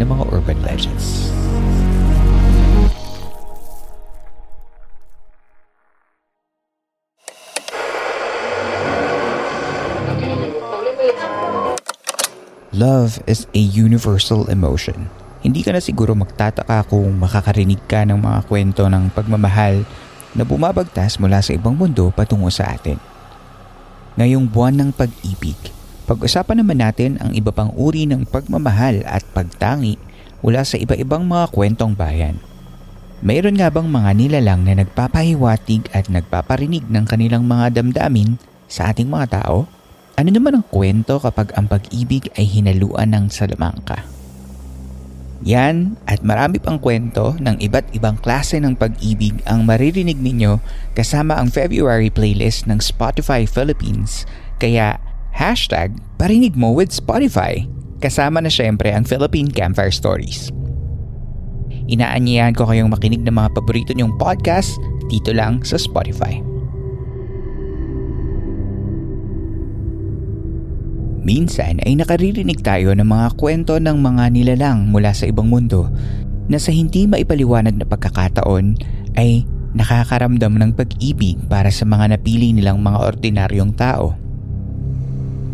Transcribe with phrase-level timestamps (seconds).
[0.00, 1.30] ng mga urban legends.
[12.74, 15.06] Love is a universal emotion.
[15.46, 19.86] Hindi ka na siguro magtataka kung makakarinig ka ng mga kwento ng pagmamahal
[20.34, 22.98] na bumabagtas mula sa ibang mundo patungo sa atin.
[24.18, 25.54] Ngayong buwan ng pag-ibig,
[26.04, 29.96] pag-usapan naman natin ang iba pang uri ng pagmamahal at pagtangi
[30.44, 32.36] mula sa iba-ibang mga kwentong bayan.
[33.24, 38.36] Mayroon nga bang mga nilalang na nagpapahiwatig at nagpaparinig ng kanilang mga damdamin
[38.68, 39.64] sa ating mga tao?
[40.20, 44.04] Ano naman ang kwento kapag ang pag-ibig ay hinaluan ng salamangka?
[45.44, 50.56] Yan at marami pang kwento ng iba't ibang klase ng pag-ibig ang maririnig ninyo
[50.96, 54.24] kasama ang February playlist ng Spotify Philippines.
[54.56, 55.03] Kaya
[55.34, 57.66] hashtag parinig mo with Spotify.
[57.98, 60.54] Kasama na syempre ang Philippine Campfire Stories.
[61.90, 64.78] Inaanyayahan ko kayong makinig ng mga paborito niyong podcast
[65.10, 66.40] dito lang sa Spotify.
[71.24, 75.88] Minsan ay nakaririnig tayo ng mga kwento ng mga nilalang mula sa ibang mundo
[76.52, 78.76] na sa hindi maipaliwanag na pagkakataon
[79.16, 84.23] ay nakakaramdam ng pag-ibig para sa mga napili nilang mga ordinaryong tao.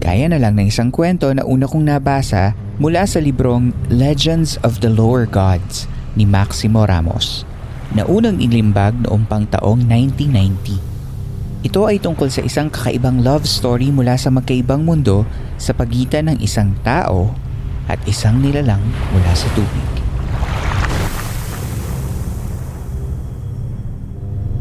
[0.00, 4.80] Kaya na lang ng isang kwento na una kong nabasa mula sa librong Legends of
[4.80, 5.84] the Lower Gods
[6.16, 7.44] ni Maximo Ramos
[7.92, 11.68] na unang ilimbag noong pang taong 1990.
[11.68, 15.28] Ito ay tungkol sa isang kakaibang love story mula sa magkaibang mundo
[15.60, 17.36] sa pagitan ng isang tao
[17.84, 18.80] at isang nilalang
[19.12, 19.88] mula sa tubig.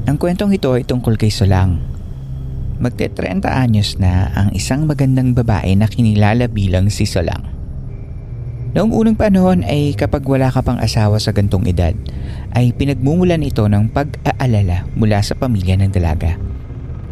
[0.04, 1.99] Ang kwentong ito ay tungkol kay Solang.
[2.80, 7.44] Magte 30 anyos na ang isang magandang babae na kinilala bilang si Solang.
[8.72, 11.92] Noong unang panahon ay kapag wala ka pang asawa sa gantong edad,
[12.56, 16.40] ay pinagmumulan ito ng pag-aalala mula sa pamilya ng dalaga.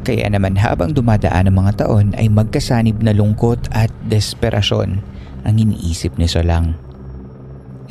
[0.08, 5.04] Kaya naman habang dumadaan ang mga taon ay magkasanib na lungkot at desperasyon
[5.44, 6.80] ang iniisip ni Solang.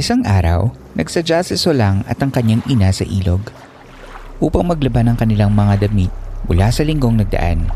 [0.01, 3.53] Isang araw, nagsadya si Solang at ang kanyang ina sa ilog
[4.41, 6.13] upang maglaban ng kanilang mga damit
[6.47, 7.69] mula sa linggong nagdaan.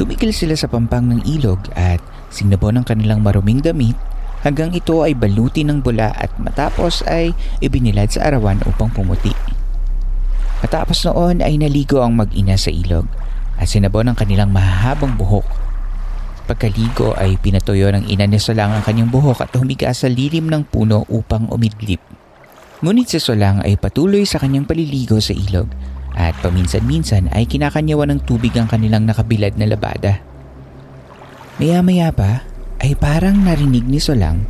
[0.00, 1.98] Tumigil sila sa pampang ng ilog at
[2.32, 3.98] sinabon ang kanilang maruming damit
[4.46, 9.34] hanggang ito ay baluti ng bula at matapos ay ibinilad sa arawan upang pumuti.
[10.62, 13.06] Matapos noon ay naligo ang mag-ina sa ilog
[13.58, 15.46] at sinabon ang kanilang mahahabang buhok.
[16.46, 20.64] Pagkaligo ay pinatuyo ng ina ni Solang ang kanyang buhok at humiga sa lilim ng
[20.64, 22.00] puno upang umidlip.
[22.80, 25.66] Ngunit si Solang ay patuloy sa kanyang paliligo sa ilog
[26.18, 30.18] at paminsan-minsan ay kinakanyawan ng tubig ang kanilang nakabilad na labada.
[31.62, 32.42] Maya-maya pa
[32.82, 34.42] ay parang narinig ni Solang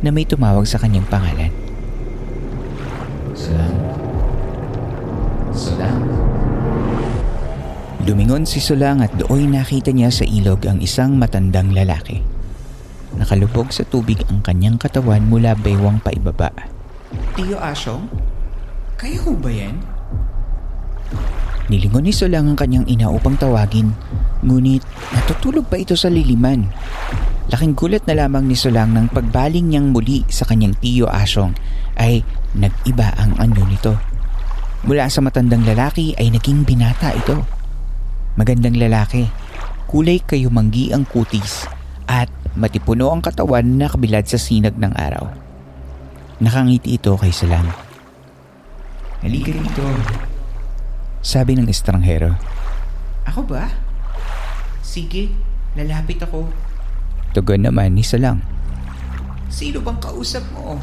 [0.00, 1.52] na may tumawag sa kanyang pangalan.
[3.36, 3.76] Solang?
[5.52, 6.00] Solang?
[8.08, 12.24] Lumingon si Solang at dooy nakita niya sa ilog ang isang matandang lalaki.
[13.20, 16.48] Nakalubog sa tubig ang kanyang katawan mula baywang paibaba.
[17.36, 18.08] Tiyo Asyong?
[18.96, 19.99] Kayo ba yan?
[21.70, 23.94] Nilingon ni Solang ang kanyang ina upang tawagin,
[24.42, 24.82] ngunit
[25.14, 26.66] natutulog pa ito sa liliman.
[27.46, 31.54] Laking gulat na lamang ni Solang nang pagbaling niyang muli sa kanyang tiyo Asyong
[31.94, 32.26] ay
[32.58, 33.94] nag-iba ang anyo nito.
[34.82, 37.38] Mula sa matandang lalaki ay naging binata ito.
[38.34, 39.30] Magandang lalaki,
[39.86, 41.70] kulay kayumanggi ang kutis
[42.10, 42.26] at
[42.58, 45.30] matipuno ang katawan na kabilad sa sinag ng araw.
[46.42, 47.70] Nakangiti ito kay Solang.
[49.22, 49.86] Halika dito,
[51.20, 52.36] sabi ng estranghero.
[53.28, 53.68] Ako ba?
[54.80, 55.30] Sige,
[55.76, 56.48] lalapit ako.
[57.36, 58.42] Tugon naman ni Salang.
[59.52, 60.80] Sino bang kausap mo?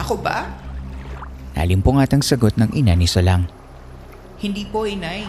[0.00, 0.48] Ako ba?
[1.52, 3.46] Nalimpungat ang sagot ng ina ni Salang.
[4.42, 5.28] Hindi po, inay.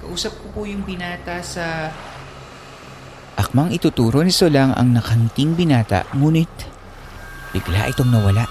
[0.00, 1.92] Kausap ko po yung binata sa...
[3.34, 6.70] Akmang ituturo ni Solang ang nakanting binata, ngunit
[7.50, 8.46] bigla itong nawala.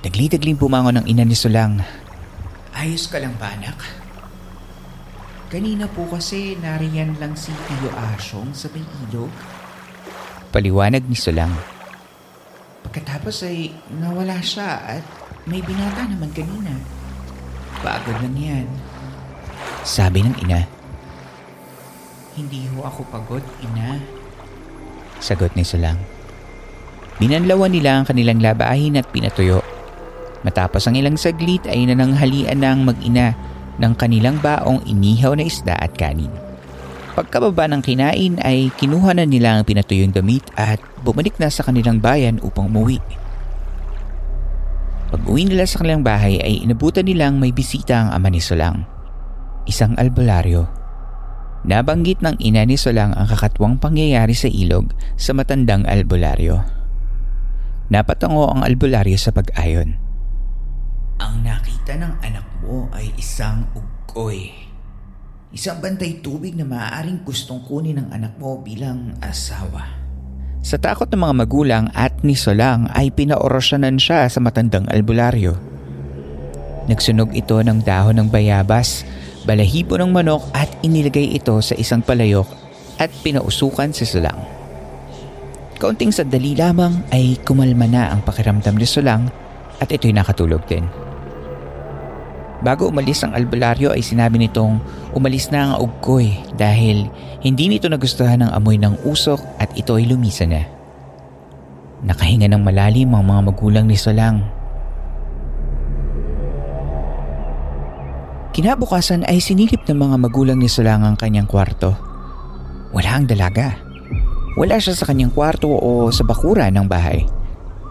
[0.00, 1.82] Dagli-dagling pumangon ng ina ni Solang.
[2.74, 3.76] Ayos ka lang ba anak?
[5.50, 9.32] Kanina po kasi nariyan lang si Tio Asyong sa may ilog.
[10.54, 11.50] Paliwanag ni Solang.
[12.86, 15.04] Pagkatapos ay nawala siya at
[15.50, 16.70] may binata naman kanina.
[17.82, 18.66] Pagod lang yan.
[19.82, 20.62] Sabi ng ina.
[22.38, 23.98] Hindi ho ako pagod, ina.
[25.18, 25.98] Sagot ni Solang.
[27.20, 29.59] Binanlawan nila ang kanilang labahin at pinatuyo.
[30.40, 33.36] Matapos ang ilang saglit ay nananghalian na ang mag-ina
[33.76, 36.32] ng kanilang baong inihaw na isda at kanin.
[37.12, 42.00] Pagkababa ng kinain ay kinuha na nila ang pinatuyong damit at bumalik na sa kanilang
[42.00, 43.02] bayan upang umuwi.
[45.10, 48.86] Pag uwi nila sa kanilang bahay ay inabutan nilang may bisita ang ama ni Solang.
[49.66, 50.70] Isang albularyo.
[51.66, 56.62] Nabanggit ng ina ni Solang ang kakatwang pangyayari sa ilog sa matandang albularyo.
[57.90, 60.09] Napatango ang albularyo sa pag-ayon.
[61.20, 64.48] Ang nakita ng anak mo ay isang ugkoy.
[65.52, 69.84] Isang bantay tubig na maaaring gustong kunin ng anak mo bilang asawa.
[70.64, 75.60] Sa takot ng mga magulang at ni Solang ay pinaorosyanan siya sa matandang albularyo.
[76.88, 79.04] Nagsunog ito ng dahon ng bayabas,
[79.44, 82.48] balahibo ng manok at inilagay ito sa isang palayok
[82.96, 84.40] at pinausukan si Solang.
[85.76, 89.28] Kaunting sandali lamang ay kumalma na ang pakiramdam ni Solang
[89.80, 91.09] at ito'y nakatulog din.
[92.60, 94.84] Bago umalis ang albularyo ay sinabi nitong
[95.16, 97.08] umalis na ang ugkoy dahil
[97.40, 100.68] hindi nito nagustuhan ang amoy ng usok at ito ay lumisa na.
[102.04, 104.44] Nakahinga ng malalim ang mga magulang ni Solang.
[108.52, 111.96] Kinabukasan ay sinilip ng mga magulang ni Solang ang kanyang kwarto.
[112.92, 113.80] Wala ang dalaga.
[114.60, 117.24] Wala siya sa kanyang kwarto o sa bakura ng bahay.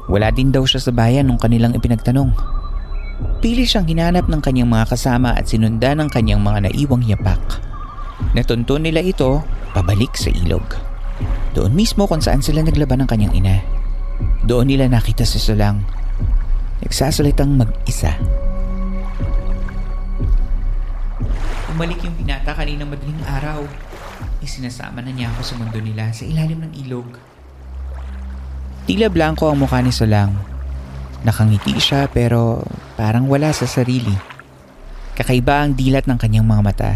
[0.06, 2.59] Wala din daw siya sa bayan nung kanilang ipinagtanong.
[3.40, 7.40] Pili siyang hinanap ng kanyang mga kasama at sinundan ng kanyang mga naiwang yapak.
[8.36, 10.64] Natuntun nila ito pabalik sa ilog.
[11.56, 13.58] Doon mismo kung saan sila naglaban ng kanyang ina.
[14.44, 15.84] Doon nila nakita si Solang.
[16.84, 18.16] Nagsasalitang mag-isa.
[21.76, 23.64] Umalik yung binata kanina madaling araw.
[24.44, 27.08] Isinasama na niya ako sa mundo nila sa ilalim ng ilog.
[28.84, 30.59] Tila blanco ang mukha ni Solang.
[31.24, 32.64] Nakangiti siya pero
[32.96, 34.16] parang wala sa sarili.
[35.20, 36.92] Kakaiba ang dilat ng kanyang mga mata.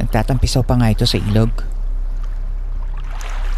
[0.00, 1.52] Nagtatampisaw pa nga ito sa ilog.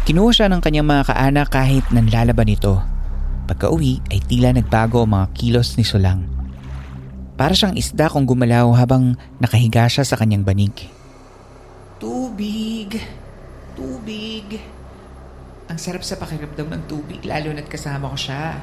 [0.03, 2.83] Kinuha siya ng kanyang mga kaanak kahit nanlalaban ito.
[3.47, 6.25] Pagka uwi ay tila nagbago ang mga kilos ni Solang.
[7.39, 10.73] Para siyang isda kung gumalaw habang nakahiga siya sa kanyang banig.
[12.01, 12.97] Tubig!
[13.77, 14.59] Tubig!
[15.71, 18.59] Ang sarap sa pakiramdam ng tubig lalo na't kasama ko siya.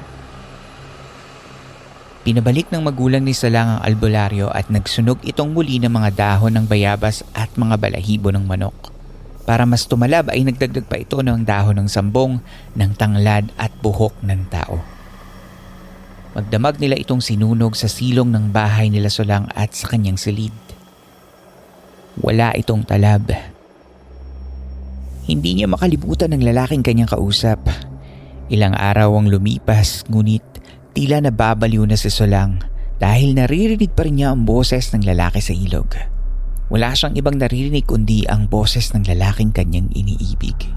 [2.19, 6.65] Pinabalik ng magulang ni Salang ang albularyo at nagsunog itong muli ng mga dahon ng
[6.67, 8.91] bayabas at mga balahibo ng manok.
[9.47, 12.43] Para mas tumalab ay nagdagdag pa ito ng dahon ng sambong,
[12.75, 14.83] ng tanglad at buhok ng tao.
[16.35, 20.53] Magdamag nila itong sinunog sa silong ng bahay nila Solang at sa kanyang silid.
[22.19, 23.31] Wala itong talab.
[25.23, 27.63] Hindi niya makalibutan ng lalaking kanyang kausap.
[28.51, 30.58] Ilang araw ang lumipas ngunit
[30.93, 32.61] tila nababaliw na si Solang
[32.99, 35.95] dahil naririnig pa rin niya ang boses ng lalaki sa ilog.
[36.69, 40.69] Wala siyang ibang naririnig kundi ang boses ng lalaking kanyang iniibig.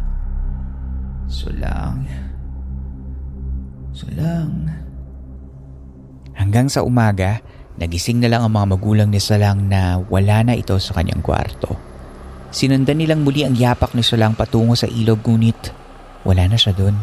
[1.28, 2.08] Solang.
[3.92, 4.72] Solang.
[6.32, 7.44] Hanggang sa umaga,
[7.76, 11.76] nagising na lang ang mga magulang ni Solang na wala na ito sa kanyang kwarto.
[12.52, 15.82] Sinundan nilang muli ang yapak ni Solang patungo sa ilog ngunit
[16.22, 16.94] wala na siya doon.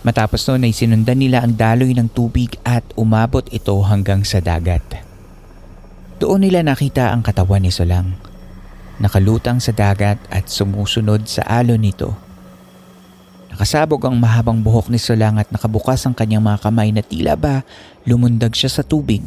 [0.00, 4.80] Matapos noon ay sinundan nila ang daloy ng tubig at umabot ito hanggang sa dagat.
[6.16, 8.16] Doon nila nakita ang katawan ni Solang.
[8.96, 12.16] Nakalutang sa dagat at sumusunod sa alon nito.
[13.52, 17.64] Nakasabog ang mahabang buhok ni Solang at nakabukas ang kanyang mga kamay na tila ba
[18.08, 19.20] lumundag siya sa tubig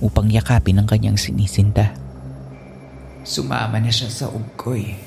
[0.00, 1.96] upang yakapin ang kanyang sinisinta.
[3.24, 5.00] Sumama na siya sa ugkoy,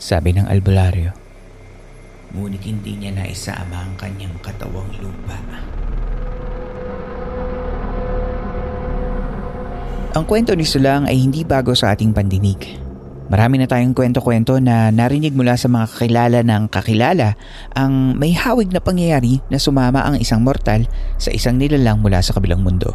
[0.00, 1.19] sabi ng albularyo.
[2.30, 5.38] Ngunit hindi niya na isama ang kanyang katawang lupa.
[10.10, 12.58] Ang kwento ni Sulang ay hindi bago sa ating pandinig.
[13.30, 17.38] Marami na tayong kwento-kwento na narinig mula sa mga kakilala ng kakilala
[17.78, 20.82] ang may hawig na pangyayari na sumama ang isang mortal
[21.14, 22.90] sa isang nilalang mula sa kabilang mundo.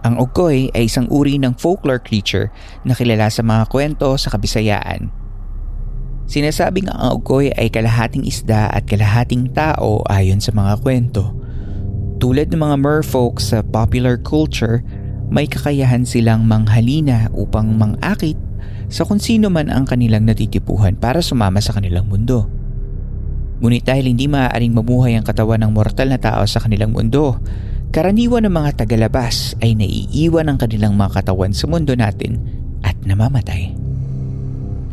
[0.00, 2.48] Ang ugkoy ay isang uri ng folklore creature
[2.88, 5.27] na kilala sa mga kwento sa kabisayaan.
[6.28, 11.32] Sinasabing ang ugkoy ay kalahating isda at kalahating tao ayon sa mga kwento.
[12.20, 14.84] Tulad ng mga merfolk sa popular culture,
[15.32, 18.36] may kakayahan silang manghalina upang mangakit
[18.92, 22.44] sa kung sino man ang kanilang natitipuhan para sumama sa kanilang mundo.
[23.64, 27.40] Ngunit dahil hindi maaaring mabuhay ang katawan ng mortal na tao sa kanilang mundo,
[27.88, 32.36] karaniwan ng mga tagalabas ay naiiwan ang kanilang mga katawan sa mundo natin
[32.84, 33.87] at namamatay.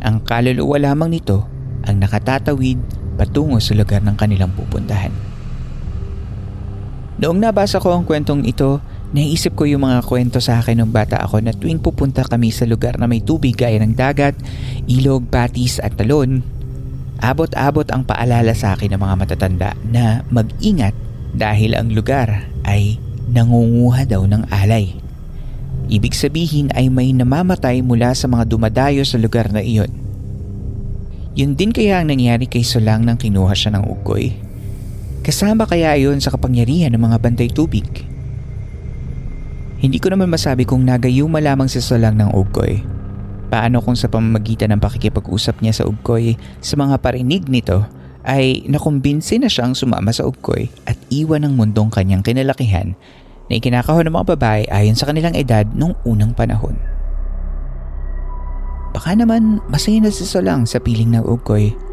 [0.06, 1.42] Ang kaluluwa lamang nito
[1.82, 2.78] ang nakatatawid
[3.18, 5.10] patungo sa lugar ng kanilang pupuntahan.
[7.18, 8.78] Noong nabasa ko ang kwentong ito,
[9.14, 12.66] Naisip ko yung mga kwento sa akin ng bata ako na tuwing pupunta kami sa
[12.66, 14.34] lugar na may tubig gaya ng dagat,
[14.90, 16.42] ilog, patis at talon,
[17.22, 20.92] abot-abot ang paalala sa akin ng mga matatanda na mag-ingat
[21.38, 22.98] dahil ang lugar ay
[23.30, 25.05] nangunguha daw ng alay.
[25.86, 29.90] Ibig sabihin ay may namamatay mula sa mga dumadayo sa lugar na iyon.
[31.38, 34.34] Yun din kaya ang nangyari kay Solang nang kinuha siya ng ugoy.
[35.22, 37.86] Kasama kaya iyon sa kapangyarihan ng mga bantay tubig.
[39.76, 42.80] Hindi ko naman masabi kung nagayuma lamang si Solang ng Ugkoy.
[43.52, 47.84] Paano kung sa pamamagitan ng pakikipag-usap niya sa Ugkoy sa mga parinig nito
[48.26, 52.98] ay nakumbinsi na siyang sumama sa Ugkoy at iwan ang mundong kanyang kinalakihan
[53.46, 56.78] na ikinakahon ng mga babae ayon sa kanilang edad noong unang panahon.
[58.96, 61.86] Baka naman masaya na si Solang sa piling ng Ugkoy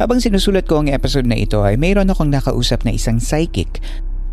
[0.00, 3.84] Habang sinusulat ko ang episode na ito ay mayroon akong nakausap na isang psychic.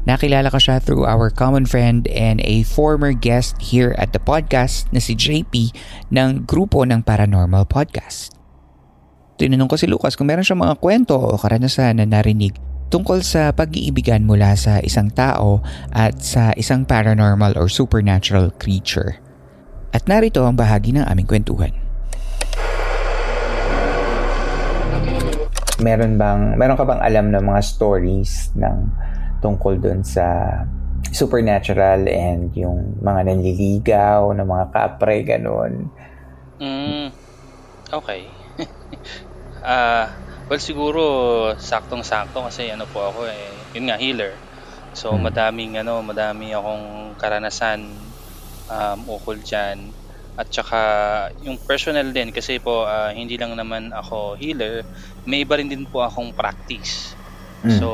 [0.08, 4.88] Nakilala ko siya through our common friend and a former guest here at the podcast
[4.96, 5.76] na si JP
[6.08, 8.37] ng grupo ng Paranormal Podcast.
[9.38, 12.58] Tinanong ko si Lucas kung meron siyang mga kwento o karanasan na narinig
[12.90, 15.62] tungkol sa pag-iibigan mula sa isang tao
[15.94, 19.22] at sa isang paranormal or supernatural creature.
[19.94, 21.88] At narito ang bahagi ng aming kwentuhan.
[25.78, 28.90] meron bang meron ka bang alam ng mga stories ng
[29.46, 30.26] tungkol doon sa
[31.14, 35.88] supernatural and yung mga nanliligaw ng mga kapre ganun
[36.58, 37.14] mm,
[37.94, 38.26] okay
[39.68, 40.08] uh,
[40.48, 41.04] well siguro
[41.60, 44.32] saktong-sakto kasi ano po ako eh yun nga healer
[44.96, 45.28] so hmm.
[45.28, 47.84] madaming ano madami akong karanasan
[48.72, 49.92] um, ukol diyan
[50.38, 50.80] at saka
[51.42, 54.86] yung personal din kasi po uh, hindi lang naman ako healer,
[55.26, 57.18] may iba rin din po akong practice.
[57.66, 57.82] Mm.
[57.82, 57.90] So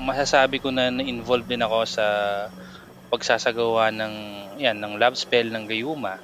[0.00, 2.06] masasabi ko na na-involved din ako sa
[3.12, 4.14] pagsasagawa ng
[4.56, 6.16] yan ng love spell ng gayuma.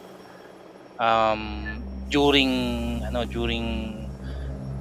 [0.96, 2.52] Um, during
[3.04, 3.92] ano during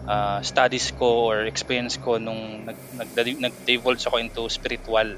[0.07, 3.09] uh, studies ko or experience ko nung nag, nag,
[3.51, 5.17] nag-divulge ako into spiritual.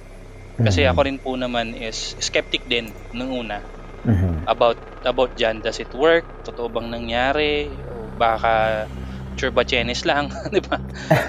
[0.58, 0.92] Kasi mm-hmm.
[0.92, 3.62] ako rin po naman is skeptic din nung una
[4.08, 4.48] mm-hmm.
[4.48, 8.86] about about dyan does it work totoo bang nangyari o baka
[9.38, 10.80] sure ba Chinese lang di ba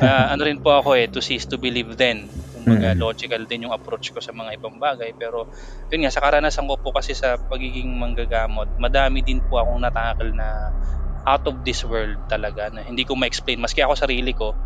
[0.01, 3.05] uh, ano rin po ako eh to see to believe then kumbaga mm-hmm.
[3.05, 5.51] logical din yung approach ko sa mga ibang bagay pero
[5.93, 10.31] yun nga sa karanasan ko po kasi sa pagiging manggagamot madami din po akong natakal
[10.33, 10.73] na
[11.29, 14.57] out of this world talaga na hindi ko ma-explain maski ako sarili ko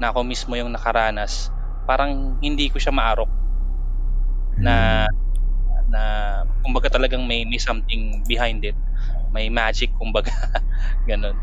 [0.00, 1.52] na ako mismo yung nakaranas
[1.84, 3.30] parang hindi ko siya maarok
[4.56, 5.26] na mm
[5.90, 6.02] na
[6.62, 8.76] kumbaga talagang may, may something behind it.
[9.30, 10.34] May magic kumbaga.
[11.08, 11.36] Ganon.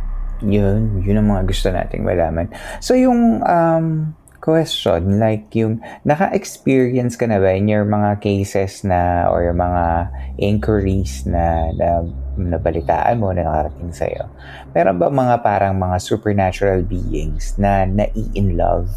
[0.44, 2.52] Yun, yun ang mga gusto nating malaman.
[2.84, 4.12] So yung um,
[4.44, 10.12] question, like yung naka-experience ka na ba in your mga cases na or yung mga
[10.36, 12.04] inquiries na, na
[12.36, 14.28] nabalitaan mo na nakarating sa'yo?
[14.76, 18.92] Meron ba mga parang mga supernatural beings na nai-in love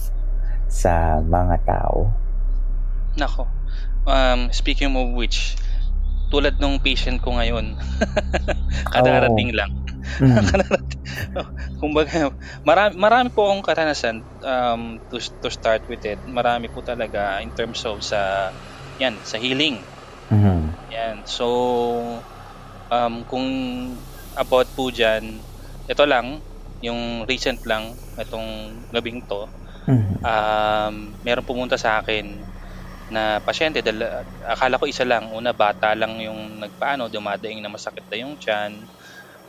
[0.66, 2.10] sa mga tao?
[3.14, 3.46] Nako,
[4.10, 5.54] um, speaking of which,
[6.34, 7.78] tulad nung patient ko ngayon,
[8.94, 9.62] kadarating oh.
[9.62, 9.86] lang.
[10.20, 10.46] Mm.
[11.80, 12.32] Kumbaga,
[12.64, 16.22] marami, marami po akong karanasan um, to, to start with it.
[16.25, 18.52] Marami po talaga in terms of sa,
[18.96, 19.84] yan, sa healing.
[20.32, 20.60] Mm-hmm.
[20.92, 21.16] Yan.
[21.26, 21.46] So,
[22.90, 23.46] um, kung
[24.36, 25.42] about po dyan,
[25.86, 26.42] ito lang,
[26.82, 29.48] yung recent lang, itong gabing to,
[29.86, 30.18] Mm-hmm.
[30.26, 32.42] um, meron pumunta sa akin
[33.06, 38.02] na pasyente, dal, akala ko isa lang, una bata lang yung nagpaano, dumadaing na masakit
[38.10, 38.90] na yung tiyan,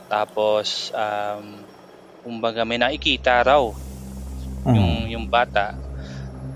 [0.08, 1.62] tapos, um,
[2.24, 3.68] kumbaga may nakikita raw
[4.68, 4.76] Mm-hmm.
[4.76, 5.72] yung, yung bata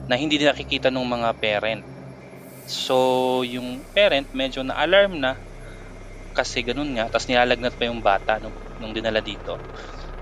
[0.04, 1.82] na hindi din nakikita ng mga parent.
[2.68, 5.38] So, yung parent medyo na-alarm na
[6.36, 9.56] kasi ganun nga, tapos nilalagnat pa yung bata nung, nung dinala dito.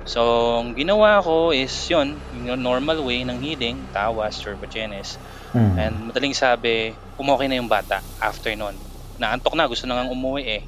[0.07, 0.21] So,
[0.63, 5.19] ang ginawa ko is yun, yung normal way ng healing, tawas, turbogenes.
[5.51, 5.77] Mm-hmm.
[5.79, 8.75] And madaling sabi, umokay na yung bata after nun.
[9.19, 10.63] Naantok na, gusto na nga umuwi eh.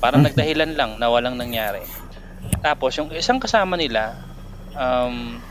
[0.00, 1.84] Parang nagdahilan lang na walang nangyari.
[2.62, 4.18] Tapos, yung isang kasama nila,
[4.76, 5.42] um,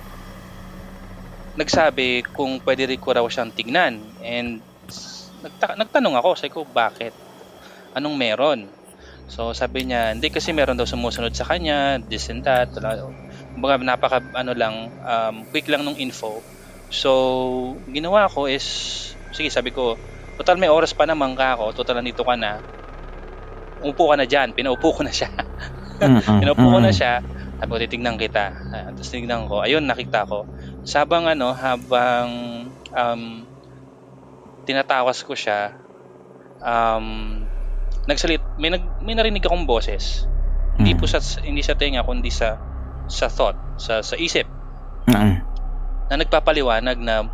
[1.56, 4.12] nagsabi kung pwede rin ko raw siyang tignan.
[4.20, 4.64] And
[5.44, 7.16] nagta- nagtanong ako, sabi ko, bakit?
[7.96, 8.60] Anong meron?
[9.28, 12.72] So sabi niya, hindi kasi meron daw sumusunod sa kanya, this and that.
[13.54, 16.44] Kumbaga napaka ano lang, um, quick lang nung info.
[16.92, 17.12] So
[17.90, 18.66] ginawa ko is,
[19.34, 20.00] sige sabi ko,
[20.38, 22.64] total may oras pa naman ka ako, total nandito ka na.
[23.84, 25.30] Umupo ka na dyan, pinaupo ko na siya.
[25.96, 26.40] Mm-hmm.
[26.44, 27.24] Pinaupo ko na siya,
[27.60, 28.52] sabi ko, titignan kita.
[28.52, 30.44] Uh, tapos tinignan ko, ayun, nakita ko.
[30.84, 32.30] Sabang ano, habang
[32.92, 33.24] um,
[34.68, 35.72] tinatawas ko siya,
[36.60, 37.40] um,
[38.06, 40.28] nagsalit, may, nag, may narinig akong boses.
[40.76, 41.00] Hindi Mm.
[41.00, 42.60] po sa, hindi sa tenga, kundi sa,
[43.08, 44.46] sa thought, sa, sa isip,
[45.06, 45.34] Mm-hmm.
[46.10, 47.30] na nagpapaliwanag na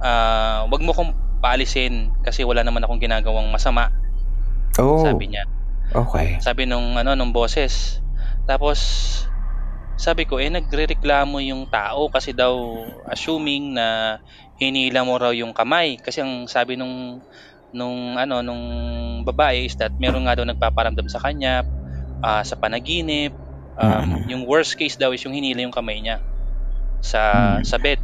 [0.00, 1.12] ah, wag mo kong
[1.44, 3.92] paalisin kasi wala naman akong ginagawang masama,
[4.78, 5.42] Oh, sabi niya.
[5.94, 6.38] Okay.
[6.40, 8.02] Sabi nung ano nung boses.
[8.48, 8.78] Tapos
[9.98, 12.54] sabi ko eh nagrereklamo yung tao kasi daw
[13.10, 14.18] assuming na
[14.54, 17.18] hinila mo raw yung kamay kasi ang sabi nung
[17.74, 18.62] nung ano nung
[19.26, 21.66] babae is that meron nga daw nagpaparamdam sa kanya
[22.22, 23.34] ah, sa panaginip
[23.74, 24.30] um, Mhm.
[24.30, 26.22] yung worst case daw is yung hinila yung kamay niya
[27.02, 27.20] sa
[27.58, 27.66] Mhm.
[27.66, 28.00] sa bed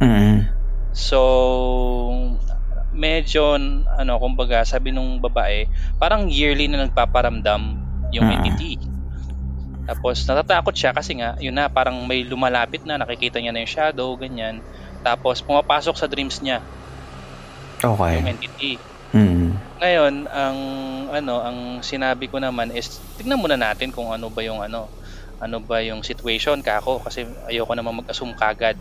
[0.00, 0.56] Mm-hmm.
[0.90, 1.20] So,
[3.00, 3.56] medyo,
[3.96, 5.64] ano, kumbaga, sabi nung babae,
[5.96, 7.80] parang yearly na nagpaparamdam
[8.12, 8.34] yung Mm.
[8.36, 8.76] entity.
[9.88, 13.72] Tapos, natatakot siya kasi nga, yun na, parang may lumalapit na, nakikita niya na yung
[13.72, 14.60] shadow, ganyan.
[15.00, 16.60] Tapos, pumapasok sa dreams niya,
[17.80, 18.20] Okay.
[18.20, 18.76] yung entity.
[19.16, 19.50] Mm-hmm.
[19.80, 20.58] Ngayon, ang,
[21.10, 24.92] ano, ang sinabi ko naman is, tignan muna natin kung ano ba yung, ano,
[25.40, 28.76] ano ba yung situation kako kasi ayoko naman mag-assume kagad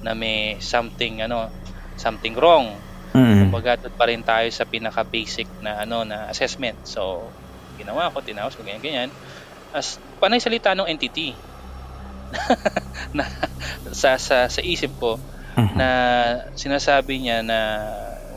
[0.00, 1.52] na may something ano
[1.96, 2.80] something wrong
[3.14, 3.40] Mm-hmm.
[3.46, 6.82] Kumbaga, doon pa rin tayo sa pinaka-basic na ano na assessment.
[6.82, 7.32] So,
[7.78, 9.10] ginawa ko, tinawas ko, ganyan, ganyan.
[9.70, 11.38] As panay salita ng entity
[13.16, 13.24] na
[13.92, 15.20] sa, sa, sa isip ko
[15.54, 15.78] Mhm.
[15.78, 15.88] na
[16.58, 17.58] sinasabi niya na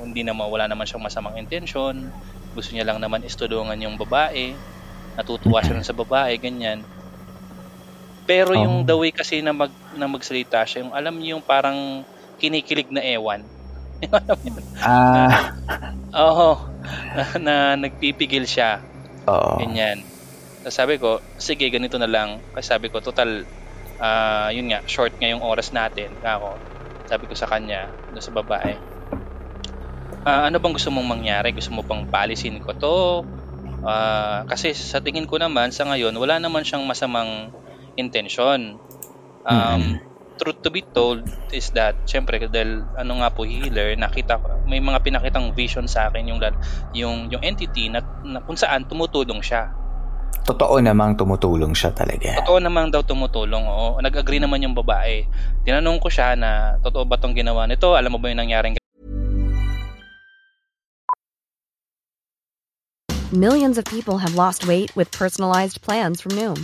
[0.05, 2.13] hindi naman wala naman siyang masamang intensyon.
[2.53, 4.61] Gusto niya lang naman istulungan yung babae.
[5.17, 6.85] Natutuwa siya sa babae, ganyan.
[8.27, 8.85] Pero yung Oh.
[8.85, 12.03] the way kasi na, mag, na magsalita siya, yung alam niyo yung parang
[12.37, 13.47] kinikilig na ewan.
[14.81, 15.53] Ah,
[16.13, 16.49] Oo.
[17.17, 18.79] Na, na nagpipigil siya.
[19.27, 19.57] oo.
[19.59, 20.05] Ganyan.
[20.63, 22.39] Tapos sabi ko, sige, ganito na lang.
[22.53, 23.43] Kasi sabi ko, total,
[23.97, 26.19] ah yun nga, short nga yung oras natin.
[26.21, 26.61] Ako,
[27.09, 28.77] sabi ko sa kanya, doon sa babae,
[30.27, 31.55] ah, ano bang gusto mong mangyari?
[31.55, 32.97] Gusto mo pang paalisin ko to?
[33.87, 37.51] Ah, kasi sa tingin ko naman, sa ngayon, wala naman siyang masamang
[37.95, 38.77] intensyon.
[39.47, 39.95] Um,
[40.37, 44.77] Truth to be told is that, syempre, dahil ano nga po, healer, nakita ko, may
[44.77, 46.39] mga pinakitang vision sa akin yung,
[46.93, 49.73] yung, yung entity na, na kung saan tumutulong siya.
[50.45, 52.37] Totoo namang tumutulong siya talaga.
[52.45, 53.97] Totoo naman daw tumutulong, oo.
[53.97, 55.25] Nag-agree naman yung babae.
[55.65, 57.97] Tinanong ko siya na, totoo ba tong ginawa nito?
[57.97, 58.77] Alam mo ba yung nangyaring
[63.35, 66.63] Millions of people have lost weight with personalized plans from Noom,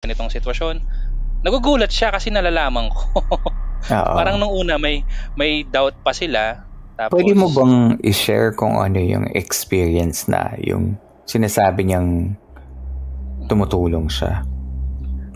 [0.00, 0.80] ganitong sitwasyon.
[1.44, 3.20] Nagugulat siya kasi nalalaman ko.
[4.16, 5.04] Parang nung una may
[5.36, 6.64] may doubt pa sila.
[6.96, 10.96] Tapos, Pwede mo bang i-share kung ano yung experience na yung
[11.28, 12.32] sinasabi niyang
[13.44, 14.40] tumutulong siya?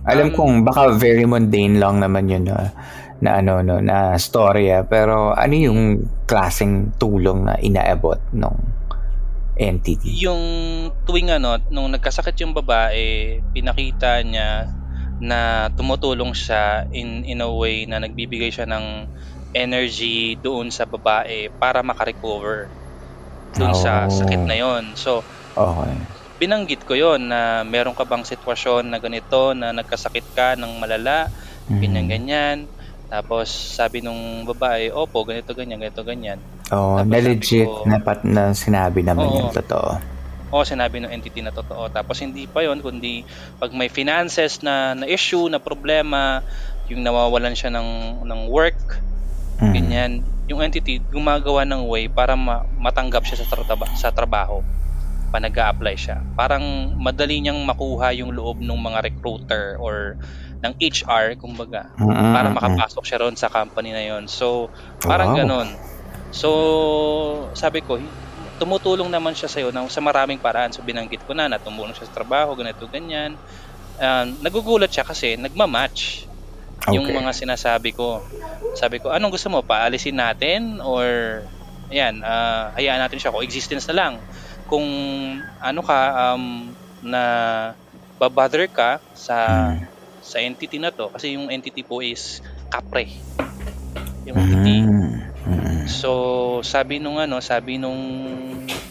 [0.09, 2.73] Alam Um, kong baka very mundane lang naman yun na,
[3.21, 5.81] na ano no na storya pero ano yung
[6.25, 8.57] klaseng tulong na inaabot nung
[9.57, 10.21] entity?
[10.23, 10.43] yung
[11.07, 14.69] tuwing ano, nung nagkasakit yung babae, pinakita niya
[15.21, 19.09] na tumutulong siya in in a way na nagbibigay siya ng
[19.55, 22.75] energy doon sa babae para makarecover
[23.57, 24.11] doon sa Oh.
[24.11, 24.85] sakit na yon.
[24.99, 26.07] So, Okay.
[26.41, 31.31] binanggit ko yon na meron ka bang sitwasyon na ganito na nagkasakit ka ng malala,
[31.69, 31.81] Mhm.
[31.81, 32.59] ganyan ganyan.
[33.11, 36.41] Tapos sabi nung babae, opo, ganito ganyan, ganito ganyan.
[36.75, 39.37] Oh, Tapos na legit ko- na, pat, na sinabi naman Oo.
[39.41, 39.95] yung totoo.
[40.51, 41.87] O sinabi ng entity na totoo.
[41.89, 43.23] Tapos hindi pa yon kundi
[43.57, 46.43] pag may finances na, na issue, na problema,
[46.87, 47.89] yung nawawalan siya ng,
[48.23, 49.03] ng work,
[49.55, 49.71] Mm.
[49.73, 50.13] ganyan,
[50.45, 54.67] yung entity gumagawa ng way para ma- matanggap siya sa, traba- sa trabaho
[55.31, 56.23] pa nag apply siya.
[56.35, 60.15] Parang madali niyang makuha yung loob ng mga recruiter or
[60.59, 64.27] ng HR, kumbaga, Mm-mm, para makapasok siya ron sa company na yon.
[64.27, 65.39] So, parang Wow.
[65.41, 65.69] ganon.
[66.35, 66.51] So,
[67.55, 67.95] sabi ko,
[68.59, 70.75] tumutulong naman siya sa'yo na, sa maraming paraan.
[70.75, 73.39] So, binanggit ko na na tumulong siya sa trabaho, ganito, ganyan.
[73.95, 76.27] Um, nagugulat siya kasi nagmamatch
[76.91, 77.15] yung Okay.
[77.15, 78.19] mga sinasabi ko.
[78.75, 79.63] Sabi ko, anong gusto mo?
[79.63, 80.83] Paalisin natin?
[80.83, 81.07] Or,
[81.87, 83.31] ayan, ah, hayaan natin siya.
[83.31, 84.13] Kung existence na lang.
[84.67, 84.85] Kung
[85.63, 85.99] ano ka,
[86.35, 87.23] um, na
[88.17, 89.37] babother ka sa
[89.77, 89.85] Mm.
[90.25, 92.41] sa entity na to kasi yung entity po is
[92.73, 93.05] kapre
[94.25, 94.94] yung entity Mm.
[95.85, 95.91] Mm.
[95.91, 96.11] so
[96.61, 98.01] sabi nung ano sabi nung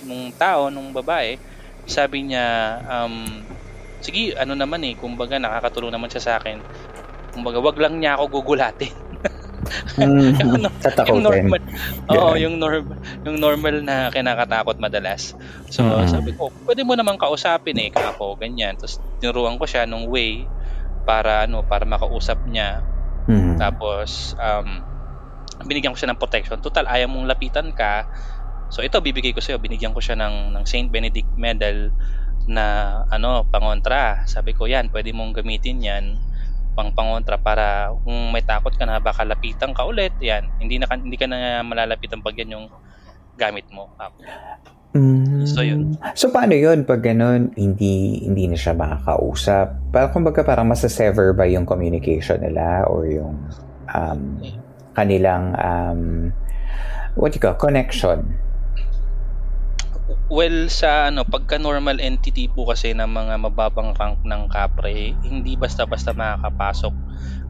[0.06, 1.42] nung tao nung babae
[1.84, 2.46] sabi niya
[2.86, 3.26] um
[4.00, 6.62] sige ano naman eh kumbaga nakakatulong naman siya sa akin
[7.34, 8.94] kumbaga wag lang niya ako gugulatin
[9.96, 10.36] Mm.
[10.44, 11.08] yung, no- Tatakutin.
[11.08, 11.62] yung normal
[12.12, 12.46] oo Yeah.
[12.46, 15.34] yung normal yung normal na kinakatakot madalas
[15.72, 16.04] so Mm.
[16.06, 20.44] sabi ko pwede mo naman kausapin eh kako ganyan tapos tinuruan ko siya nung way
[21.08, 22.84] para ano para makausap niya
[23.24, 23.56] Mm.
[23.56, 24.84] tapos um
[25.66, 26.60] binigyan ko siya ng protection.
[26.60, 28.08] Total ayaw mong lapitan ka.
[28.74, 31.92] So ito bibigay ko sa iyo binigyan ko siya ng ng Saint Benedict medal
[32.50, 32.66] na
[33.10, 34.28] ano pangontra.
[34.28, 36.06] Sabi ko yan pwede mong gamitin yan
[36.74, 40.14] pang pangontra para kung may takot ka na baka lapitan ka ulit.
[40.20, 42.68] Yan hindi na hindi ka na malalapitan pag yan yung
[43.38, 43.90] gamit mo.
[44.94, 45.50] Mm.
[45.50, 45.98] So, yun.
[46.14, 49.90] So, paano yun pag ganun, hindi, hindi na siya makakausap?
[49.90, 53.42] Parang kumbaga parang masasever ba yung communication nila or yung
[53.90, 54.38] um,
[54.94, 56.02] kanilang um,
[57.18, 58.38] what you call, connection?
[60.28, 65.54] Well, sa ano, pagka normal entity po kasi ng mga mababang rank ng kapre, hindi
[65.56, 66.94] basta-basta makakapasok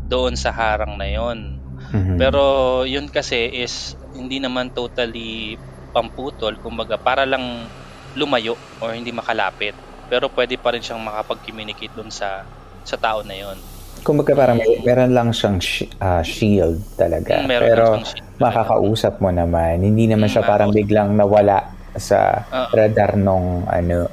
[0.06, 1.58] doon sa harang na yon.
[1.96, 2.18] Mhm.
[2.20, 2.44] Pero
[2.86, 5.58] yun kasi is hindi naman totally
[5.96, 7.70] pamputol, kumbaga para lang
[8.14, 9.74] lumayo or hindi makalapit.
[10.12, 12.46] Pero pwede pa rin siyang makapag-communicate doon sa
[12.84, 13.58] sa tao na yon.
[14.04, 17.40] Kumbaga parang may, meron lang siyang shi- ah, shield talaga.
[17.40, 19.80] Mm, meron Pero shield makakausap mo naman.
[19.80, 20.78] Hindi naman Mm, siya parang makakausap.
[20.78, 21.58] biglang nawala
[21.96, 22.72] sa Oo.
[22.72, 24.12] radar nung ano.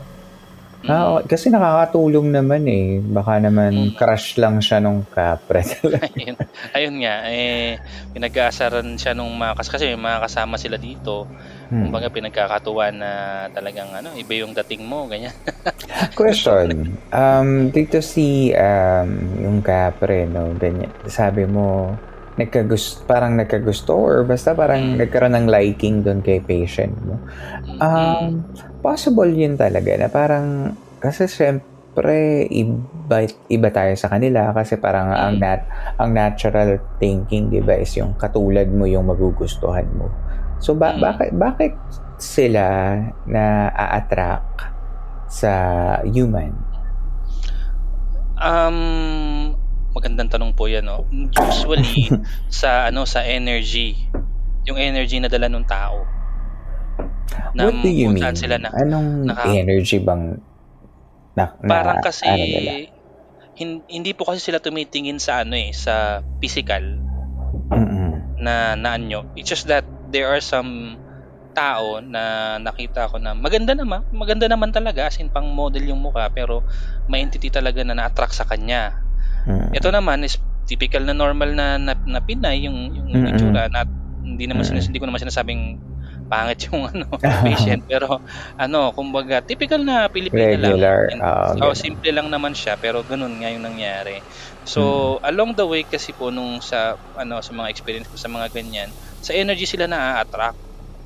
[0.81, 0.89] Mm.
[0.89, 2.99] Ah, kasi nakakatulong naman eh.
[2.99, 3.93] Baka naman Mm.
[3.95, 6.09] crush lang siya nung kapre talaga.
[6.09, 6.37] ayun,
[6.73, 7.77] ayun nga, eh,
[8.15, 11.29] pinag-aasaran siya nung mga, kas- kasi may mga kasama sila dito.
[11.71, 11.87] Hmm.
[11.87, 13.11] Kumbaga pinagkakatuwa na
[13.55, 15.31] talagang ano, iba yung dating mo, ganyan.
[16.19, 16.99] Question.
[17.15, 20.91] Um, dito si um, yung kapre, no, ganyan.
[21.07, 21.95] Sabi mo,
[22.35, 25.07] nagkagusto, parang nagkagusto or basta parang Mm.
[25.07, 27.23] nagkaroon ng liking doon kay patient mo.
[27.79, 28.43] Um,
[28.83, 35.37] possible yun talaga na parang, kasi syempre, iba, iba tayo sa kanila kasi parang ang,
[35.37, 35.43] Mm.
[35.43, 35.61] nat,
[36.01, 40.11] ang natural thinking, di ba, is yung katulad mo yung magugustuhan mo.
[40.61, 41.01] So, ba- Mm.
[41.01, 41.73] bakit, bakit
[42.17, 42.67] sila
[43.25, 44.69] na a-attract
[45.27, 45.53] sa
[46.05, 46.53] human?
[48.37, 49.53] Um,
[49.91, 51.05] magandang tanong po 'yan, no.
[51.11, 52.09] Usually
[52.53, 54.01] sa ano sa energy,
[54.65, 56.05] yung energy na dala ng tao.
[57.53, 58.33] Na What do you mean?
[58.33, 60.39] sila na, Anong naka- energy bang
[61.33, 62.73] na, na parang kasi ano nila?
[63.55, 66.85] hin- hindi po kasi sila tumitingin sa ano eh, sa physical.
[67.71, 68.41] Mm-mm.
[68.41, 69.31] na naanyo.
[69.37, 70.99] It's just that there are some
[71.51, 75.99] tao na nakita ko na maganda naman, maganda naman talaga as in pang model yung
[75.99, 76.63] mukha pero
[77.11, 78.95] may entity talaga na na-attract sa kanya.
[79.47, 79.75] Mm.
[79.75, 80.39] Ito naman is
[80.71, 83.35] typical na normal na na, na Pinay yung yung Mm-mm.
[83.35, 83.83] itsura na
[84.23, 85.81] hindi naman sinas, hindi ko naman sinasabing
[86.31, 87.07] pangit yung ano
[87.45, 88.23] patient pero
[88.55, 91.19] ano kumbaga typical na Pilipina Regular, lang.
[91.19, 94.23] ah, oh, simple lang naman siya pero ganun nga yung nangyari.
[94.63, 94.81] So
[95.27, 98.91] along the way kasi po nung sa ano sa mga experience ko sa mga ganyan,
[99.19, 100.59] sa energy sila na-attract.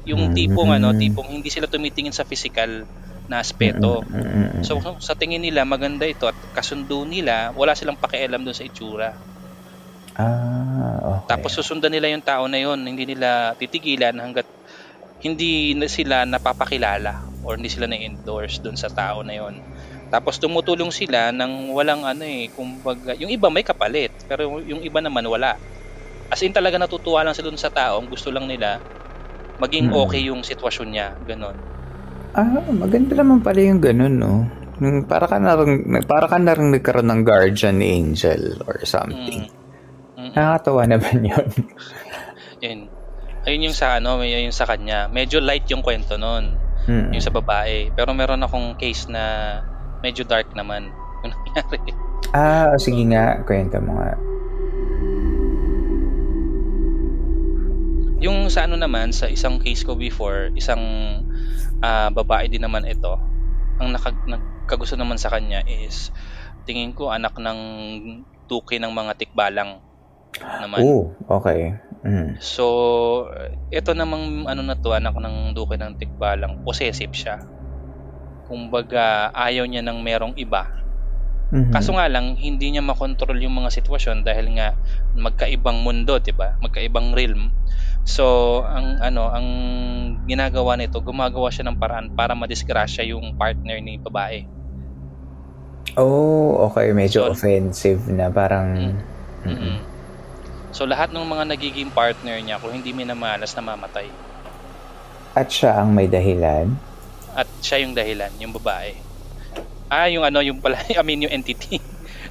[0.05, 1.01] Yung tipong ano, Mm.
[1.01, 2.85] tipong hindi sila tumitingin sa physical
[3.25, 4.05] na aspeto.
[4.05, 4.61] Mm-mm.
[4.61, 9.11] So sa tingin nila maganda ito at kasundo nila, wala silang pakialam doon sa itsura.
[10.15, 11.27] ah, okay.
[11.31, 14.47] Tapos susundan nila yung tao na yon, hindi nila titigilan hanggat
[15.25, 19.57] hindi na sila napapakilala or hindi sila na-endorse doon sa tao na yon.
[20.13, 25.01] Tapos tumutulong sila ng walang ano eh, kumbaga, yung iba may kapalit, pero yung iba
[25.01, 25.57] naman wala.
[26.29, 28.79] As in talaga natutuwa lang sila dun sa tao, ang gusto lang nila
[29.59, 29.97] maging Mm.
[29.97, 31.57] okay yung sitwasyon niya, ganon.
[32.35, 34.35] Ah, maganda naman pala yung ganun, no?
[35.07, 39.47] Para ka na rin, para ka na rin nagkaroon ng guardian angel or something.
[40.19, 40.35] Mm.
[40.35, 41.17] Nakakatawa naman.
[41.23, 41.49] Yun.
[43.45, 45.09] Ayun yung sa ano, may- yung sa kanya.
[45.13, 46.65] Medyo light yung kwento noon.
[46.85, 47.17] Mm.
[47.17, 47.89] yung sa babae.
[47.97, 49.57] Pero meron akong case na
[50.05, 50.93] medyo dark naman
[51.25, 51.81] yung nangyari.
[52.37, 54.13] Ah, sige nga, kwento mo nga.
[58.25, 60.81] Yung sa ano naman, sa isang case ko before, isang
[61.81, 63.17] ah, babae din naman ito.
[63.81, 66.13] Ang naka, nagkagusto naman sa kanya is
[66.65, 67.59] tingin ko anak ng
[68.49, 69.81] tuki ng mga tikbalang
[70.41, 70.81] naman.
[70.85, 71.77] Oh, okay.
[72.05, 72.37] Mm.
[72.37, 72.65] So,
[73.73, 77.41] ito namang ano na to, anak ng duke ng tikbalang, possessive siya.
[78.45, 80.69] Kumbaga, ayaw niya ng merong iba.
[81.49, 81.73] Mhm.
[81.73, 84.77] Kaso nga lang, hindi niya makontrol yung mga sitwasyon dahil nga
[85.17, 86.59] magkaibang mundo, 'di ba?
[86.61, 87.53] Magkaibang realm.
[88.05, 89.49] So, ang ano, ang
[90.29, 94.45] ginagawa nito, gumagawa siya ng paraan para madisgrasya yung partner ni babae.
[95.97, 96.91] Oh, okay.
[96.93, 98.29] Medyo So- offensive na.
[98.29, 98.99] Parang...
[99.47, 99.94] Mm-mm.
[100.75, 104.11] So, lahat ng mga nagiging partner niya, kung hindi minamalas, namamatay.
[105.39, 106.75] At siya ang may dahilan.
[107.35, 108.95] At siya yung dahilan, yung babae.
[109.87, 111.79] Ah, yung ano, yung pala, I mean, yung entity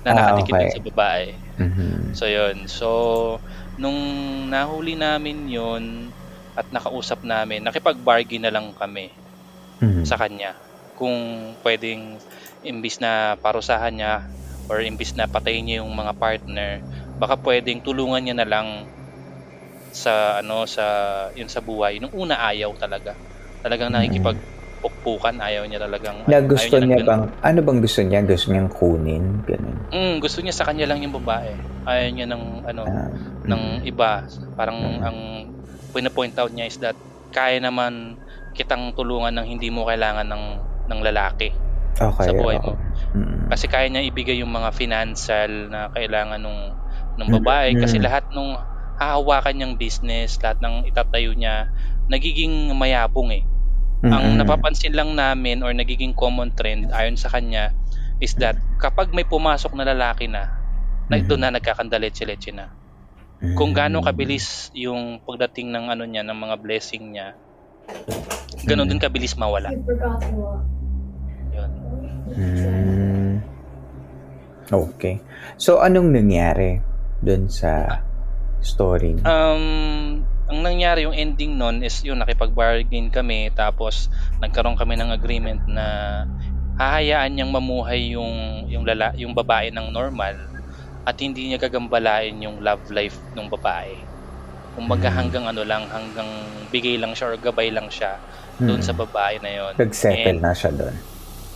[0.03, 0.71] na Ah, nakadikit okay.
[0.75, 1.25] sa babae.
[1.56, 2.12] Mhm.
[2.12, 2.67] So yun.
[2.67, 2.88] So
[3.79, 3.97] nung
[4.51, 5.84] nahuli namin yun
[6.53, 9.10] at nakausap namin, nakipag-bargain na lang kami
[9.82, 10.03] Mhm.
[10.06, 10.56] sa kanya
[10.93, 11.15] kung
[11.65, 12.21] pwedeng
[12.62, 14.13] imbis na parusahan niya
[14.69, 16.69] or imbis na patayin niya yung mga partner,
[17.24, 18.68] baka pwedeng tulungan niya na lang
[19.96, 20.84] sa ano sa
[21.32, 22.04] yun sa buhay.
[22.04, 23.16] Nung una ayaw talaga.
[23.64, 27.08] Talagang nakikipagpukpukan, ayaw niya talagang Na gusto niya ganun.
[27.08, 27.24] bang...
[27.48, 28.20] Ano bang gusto niya?
[28.28, 29.24] Gusto niyang kunin?
[29.48, 29.78] Ganun.
[29.96, 31.56] Mm, gusto niya sa kanya lang yung babae.
[31.88, 33.08] Ayaw niya ng ano Ah,
[33.48, 34.28] ng iba.
[34.60, 35.18] Parang ang
[35.96, 36.98] pina-point out niya is that
[37.32, 38.20] kaya naman
[38.52, 40.44] kitang tulungan ng hindi mo kailangan ng
[40.92, 41.56] ng lalaki
[41.96, 42.26] okay.
[42.28, 42.68] sa buhay oo.
[42.68, 42.74] mo.
[43.16, 43.48] Mm.
[43.48, 46.83] Kasi kaya niya ibigay yung mga financial na kailangan nung
[47.17, 48.04] ng Mm, babae kasi mm.
[48.06, 48.58] lahat nung
[48.97, 51.69] hahawakan niyang business, lahat ng itatayo niya
[52.08, 53.43] nagiging mayabong eh.
[54.04, 54.43] Ang Mm-mm.
[54.43, 57.71] napapansin lang namin or nagiging common trend ayon sa kanya
[58.19, 60.52] is that kapag may pumasok na lalaki na,
[61.08, 61.28] na Mhm.
[61.28, 62.67] doon na nagkakandaletse-letse na.
[63.56, 67.36] Kung gaano kabilis yung pagdating ng ano niya, ng mga blessing niya,
[68.63, 69.71] ganun din kabilis mawala.
[71.52, 71.71] Yun.
[72.34, 73.43] Mm.
[74.71, 75.19] Okay.
[75.60, 76.80] So, anong nangyari
[77.24, 78.04] dun sa
[78.60, 79.16] story?
[79.16, 79.24] niya?
[79.24, 79.66] Um,
[80.52, 84.12] ang nangyari yung ending nun is yun, nakipag-bargain kami tapos
[84.44, 85.86] nagkaroon kami ng agreement na
[86.76, 90.36] hahayaan niyang mamuhay yung yung lala, yung babae ng normal
[91.04, 93.96] at hindi niya gagambalain yung love life ng babae.
[94.74, 95.18] Kumbaga Hmm.
[95.22, 96.28] hanggang ano lang, hanggang
[96.74, 98.18] bigay lang siya or gabay lang siya
[98.58, 98.88] doon Hmm.
[98.88, 99.74] sa babae na yon.
[99.78, 100.96] Nag-settle na siya dun.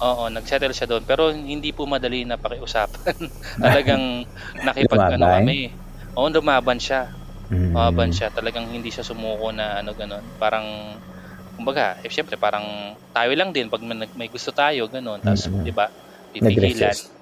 [0.01, 1.03] Oo, nagsettle siya doon.
[1.09, 3.17] Pero hindi po madali na pakiusapan.
[3.63, 4.25] Talagang
[4.65, 5.73] nakipag ano kami.
[6.13, 7.09] Oo, lumaban siya.
[7.49, 7.67] Mm.
[7.73, 8.29] Lumaban siya.
[8.33, 10.33] Talagang hindi siya sumuko na ano ganon.
[10.37, 10.99] Parang
[11.57, 15.21] kumbaga, eh syempre parang tayo lang din pag may, may gusto tayo ganon.
[15.25, 15.65] Tapos Mm-mm.
[15.65, 15.89] 'di ba?
[16.33, 16.97] Pipigilan.
[16.97, 17.13] Nag-resist.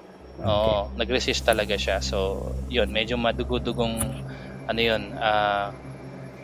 [0.44, 2.00] Oo, nag-resist talaga siya.
[2.04, 4.16] So, 'yun, medyo madugudugong
[4.68, 5.74] ano 'yun, ah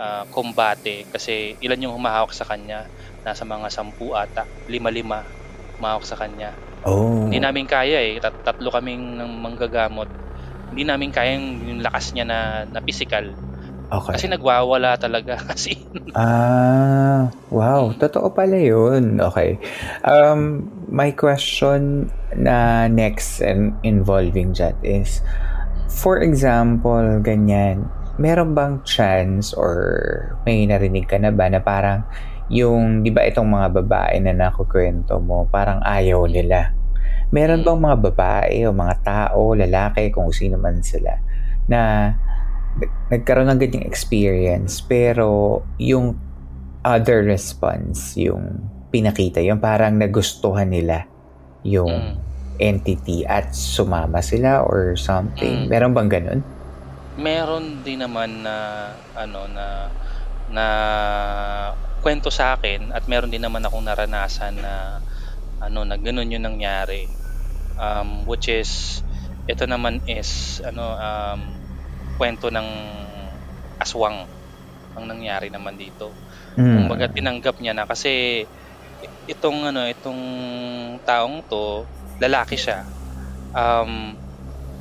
[0.01, 2.89] ah, kombate kasi ilan yung humahawak sa kanya?
[3.27, 5.27] Nasa mga sampu ata, lima-lima
[5.83, 6.55] humahawak sa kanya.
[6.87, 7.27] Oh.
[7.27, 8.23] Hindi namin kaya eh.
[8.23, 10.07] Tat- tatlo kaming ng manggagamot.
[10.71, 12.39] Hindi namin kaya yung, yung lakas niya na,
[12.71, 13.35] na physical.
[13.91, 14.15] Okay.
[14.15, 15.37] Kasi nagwawala talaga.
[15.51, 15.75] Kasi
[16.15, 17.91] Ah, wow.
[17.99, 19.19] Totoo pala yun.
[19.19, 19.59] Okay.
[20.07, 22.07] Um, my question
[22.39, 25.19] na next and involving that is,
[25.91, 29.75] for example, ganyan, meron bang chance or
[30.49, 32.07] may narinig ka na ba na parang
[32.51, 36.75] yung, di ba itong mga babae na nakukwento mo, parang ayaw nila.
[37.31, 41.17] Meron bang mga babae o mga tao, lalaki, kung sino man sila,
[41.71, 42.13] na
[43.13, 46.17] nagkaroon ng ganyang experience pero yung
[46.83, 51.05] other response yung pinakita yung parang nagustuhan nila
[51.63, 52.15] yung mm.
[52.59, 55.69] entity at sumama sila or something mm.
[55.69, 56.41] meron bang ganun
[57.21, 59.67] meron din naman na ano na
[60.49, 60.67] na
[62.03, 64.99] kwento sa akin at meron din naman akong naranasan na
[65.63, 67.07] ano na ganun yung nangyari
[67.79, 69.01] um, which is
[69.47, 71.41] ito naman is ano um,
[72.19, 72.69] kwento ng
[73.83, 74.27] aswang
[74.93, 76.13] ang nangyari naman dito.
[76.55, 76.85] Mm.
[76.85, 78.45] Kumbaga tinanggap niya na kasi
[79.27, 80.23] itong ano itong
[81.03, 81.89] taong to
[82.21, 82.85] lalaki siya.
[83.57, 84.15] Um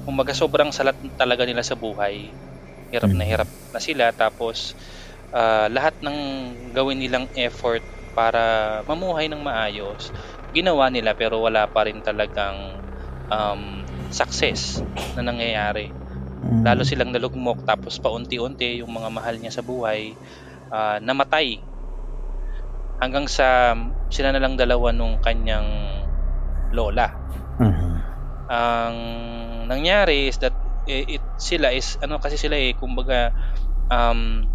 [0.05, 2.29] kumbaga sobrang salat talaga nila sa buhay.
[2.91, 3.17] Hirap mm.
[3.17, 4.75] na hirap na sila tapos
[5.31, 6.17] uh, lahat ng
[6.75, 10.11] gawin nilang effort para mamuhay ng maayos
[10.51, 12.75] ginawa nila pero wala pa rin talagang
[13.31, 14.83] um, success
[15.15, 15.89] na nangyayari.
[16.43, 16.67] Mm.
[16.67, 20.11] Lalo silang nalugmok tapos paunti-unti yung mga mahal niya sa buhay
[20.69, 21.63] uh, namatay.
[22.99, 23.73] Hanggang sa
[24.11, 25.65] sila na lang dalawa nung kanyang
[26.75, 27.09] lola.
[27.57, 27.93] Mm-hmm.
[28.51, 28.95] Ang
[29.71, 30.53] nangyari is that
[30.85, 33.31] it, it, sila is ano kasi sila eh kumbaga
[33.87, 34.45] um,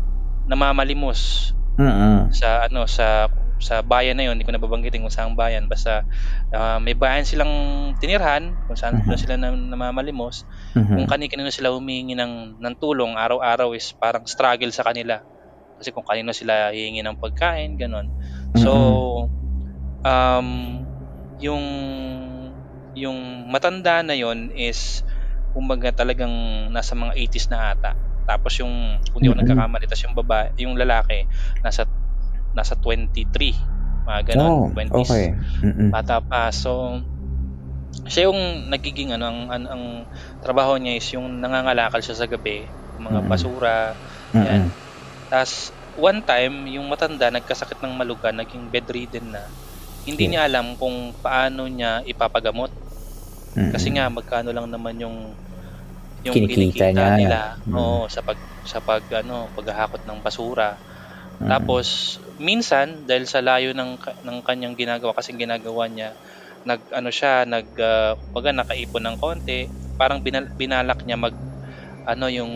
[0.47, 2.33] namamalimos mm-hmm.
[2.33, 6.05] sa ano sa sa bayan na yon, hindi ko na babanggitin kung saan bayan, basta
[6.53, 7.53] uh, may bayan silang
[7.97, 9.17] tinirhan, kung saan mm-hmm.
[9.17, 10.45] sila nam- namamalimos,
[10.77, 10.97] mm-hmm.
[11.01, 15.25] kung kanino sila humihingi ng, ng tulong, araw-araw is parang struggle sa kanila.
[15.81, 18.13] Kasi kung kanino sila hihingi ng pagkain, ganun.
[18.57, 18.73] So,
[20.05, 20.49] um,
[21.37, 21.65] yung
[22.97, 25.05] yung matanda na yon is
[25.53, 26.33] kumbaga talagang
[26.73, 27.93] nasa mga 80s na ata.
[28.27, 29.47] Tapos yung kung di ako mm-hmm.
[29.47, 31.31] nagkakamali, tapos yung babae, yung lalaki
[31.63, 31.87] nasa
[32.53, 35.11] nasa 23 mga ganun, oh, 20s.
[35.11, 35.27] Okay.
[35.67, 35.91] Mm-mm.
[35.91, 36.55] Bata pa.
[36.55, 37.03] So,
[38.07, 39.85] siya yung nagiging ano, ang, ang, ang
[40.47, 42.63] trabaho niya is yung nangangalakal siya sa gabi,
[43.03, 43.27] mga mm-hmm.
[43.27, 43.99] basura,
[44.31, 44.47] mm-hmm.
[44.47, 44.63] yan.
[45.27, 49.43] Tapos, one time, yung matanda nagkasakit ng maluga, naging bedridden na.
[50.07, 50.33] Hindi yeah.
[50.39, 52.71] niya alam kung paano niya ipapagamot.
[53.59, 53.73] Mm-hmm.
[53.75, 55.35] Kasi nga, magkano lang naman yung
[56.27, 57.09] yung kinikita, kinikita niya.
[57.17, 57.77] nila mm-hmm.
[57.79, 60.75] oh, sa pag sa pag ano paghahakot ng basura.
[60.75, 61.49] Mm-hmm.
[61.53, 61.87] Tapos
[62.37, 66.13] minsan dahil sa layo ng ng kanyang ginagawa kasi ginagawa niya
[66.67, 71.33] nag ano siya nag uh, nakaipon ng konti parang binal, binalak niya mag
[72.07, 72.53] ano yung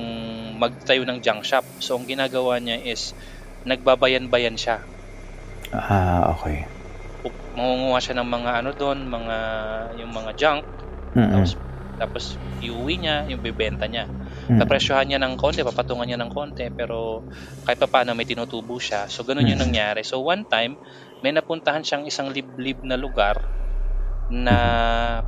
[0.59, 3.15] magtayo ng junk shop so ang ginagawa niya is
[3.65, 4.83] nagbabayan-bayan siya
[5.71, 6.67] ah okay
[7.55, 9.37] mangunguha siya ng mga ano doon mga
[10.03, 10.67] yung mga junk
[11.15, 11.31] mm-hmm.
[11.31, 11.53] tapos
[12.01, 14.09] tapos iuwi niya yung bibenta niya
[14.51, 14.59] Mm.
[14.67, 17.23] Papresyohan niya ng konti, papatungan niya ng konti, pero
[17.63, 19.07] kahit pa paano may tinutubo siya.
[19.07, 19.67] So, ganun yung mm.
[19.71, 20.03] nangyari.
[20.03, 20.75] So, one time,
[21.23, 23.39] may napuntahan siyang isang liblib na lugar
[24.27, 24.57] na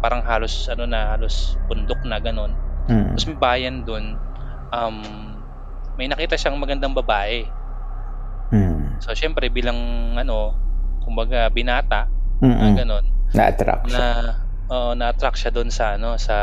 [0.03, 2.59] parang halos, ano na, halos bundok na ganun.
[2.91, 3.15] Mm.
[3.15, 4.19] Tapos may bayan doon,
[4.75, 4.99] um,
[5.95, 7.47] may nakita siyang magandang babae.
[8.51, 8.99] Mm.
[8.99, 9.79] So, syempre, bilang,
[10.19, 10.59] ano,
[11.07, 12.11] kumbaga, binata,
[12.43, 12.59] Mm-mm.
[12.59, 13.05] na ganun.
[13.31, 13.87] Na-attract.
[13.87, 14.03] Na,
[14.73, 16.37] uh, na-attract siya doon sa, ano, sa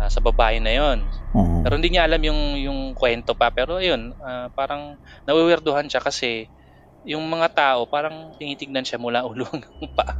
[0.00, 0.98] uh, sa babae na yon.
[1.36, 1.60] Uh-huh.
[1.60, 4.96] Pero hindi niya alam yung yung kwento pa pero ayun, uh, parang
[5.28, 6.48] nawiwirduhan siya kasi
[7.04, 10.16] yung mga tao parang tinitignan siya mula ulo hanggang pa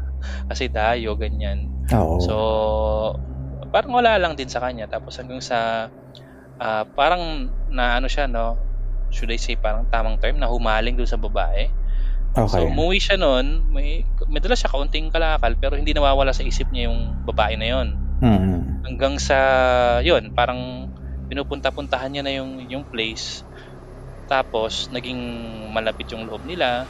[0.52, 1.72] kasi dayo ganyan.
[1.96, 2.20] Oo.
[2.20, 2.34] So
[3.72, 5.88] parang wala lang din sa kanya tapos hanggang sa
[6.60, 8.58] uh, parang na ano siya no
[9.10, 11.72] should I say parang tamang term na humaling doon sa babae.
[12.30, 12.62] Okay.
[12.62, 14.06] So umuwi siya noon, may
[14.38, 17.88] dala siya kaunting kalakal pero hindi nawawala sa isip niya yung babae na yon.
[18.20, 18.60] Mm-hmm.
[18.86, 19.38] Hanggang sa,
[20.04, 20.92] yun, parang
[21.32, 23.42] pinupunta-puntahan niya na yung, yung place.
[24.28, 25.18] Tapos, naging
[25.72, 26.84] malapit yung loob nila.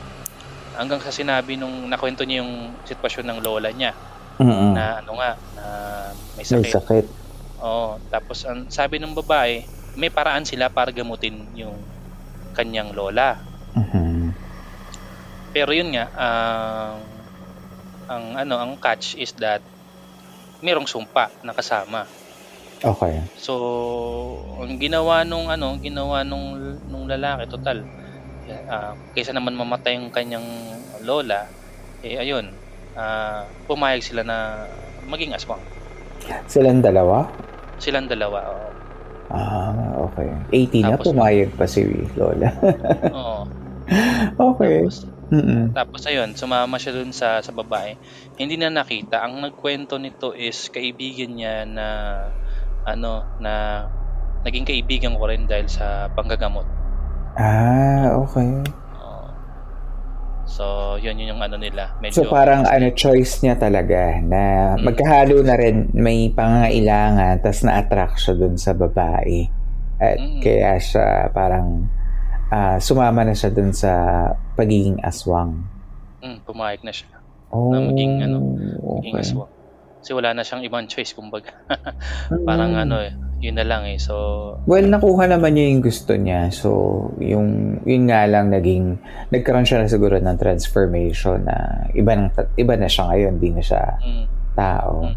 [0.75, 3.95] Hanggang sa sinabi nung nakwento niya yung sitwasyon ng lola niya.
[4.43, 4.73] Mm-hmm.
[4.75, 5.65] Na ano nga, na
[6.37, 6.67] may sakit.
[6.67, 7.07] May sakit.
[7.63, 8.01] Oo.
[8.11, 9.63] Tapos, ang sabi ng babae,
[9.95, 11.79] may paraan sila para gamutin yung
[12.57, 13.39] kanyang lola.
[13.79, 14.40] Mm-hmm.
[15.51, 17.19] Pero yun nga, ang uh,
[18.11, 19.63] ang ano, ang catch is that
[20.63, 22.07] merong sumpa na kasama.
[22.81, 23.23] Okay.
[23.37, 23.55] So,
[24.59, 26.59] ang ginawa nung ano, ginawa nung
[26.89, 27.85] nung lalaki total
[28.51, 30.47] uh, kaysa naman mamatay yung kanyang
[31.05, 31.47] lola,
[32.03, 32.51] eh ayun,
[32.97, 34.67] uh, pumayag sila na
[35.07, 35.63] maging aswang.
[36.47, 37.27] Silang dalawa?
[37.81, 38.69] Silang dalawa, oo.
[39.31, 40.27] Ah, okay.
[40.51, 41.87] 80 na pumayag pa si
[42.19, 42.51] Lola.
[43.15, 43.47] oo.
[44.51, 44.85] okay.
[44.85, 45.71] Tapos, Mm-mm.
[45.73, 47.95] Tapos ayun, sumama siya dun sa sa babae.
[48.35, 49.23] Hindi na nakita.
[49.23, 51.87] Ang nagkwento nito is kaibigan niya na
[52.83, 53.87] ano na
[54.43, 56.67] naging kaibigan ko rin dahil sa panggagamot.
[57.39, 58.67] Ah, okay.
[60.51, 61.95] So, yun yun yung ano nila.
[62.03, 64.83] Medyo, So parang ano choice niya talaga na Mm.
[64.83, 69.47] magkahalo na rin may pangangailangan tas na-attract siya dun sa babae.
[70.03, 70.43] At Mm.
[70.43, 71.87] kaya siya parang
[72.51, 73.91] ah, sumama na siya dun sa
[74.55, 75.63] pagiging aswang.
[76.19, 77.09] mm, pumayag na siya.
[77.49, 78.37] Oh, Na maging, ano,
[79.01, 79.23] Maging okay.
[79.25, 79.51] aswang.
[80.01, 81.51] Kasi wala na siyang ibang choice, kumbaga.
[82.43, 82.83] Parang Mm.
[82.83, 83.97] ano eh, yun na lang eh.
[83.97, 84.15] So,
[84.65, 86.49] Well, nakuha naman niya yung gusto niya.
[86.51, 86.69] So,
[87.19, 87.49] yung
[87.83, 88.97] yun nga lang naging
[89.29, 91.57] nagkaroon siya na siguro ng transformation na
[91.93, 94.25] iba na, iba na siya ngayon, di na siya mm,
[94.55, 95.09] tao.